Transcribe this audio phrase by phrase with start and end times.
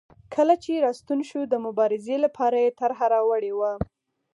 [0.35, 3.71] کله چې راستون شو د مبارزې لپاره یې طرحه راوړې وه.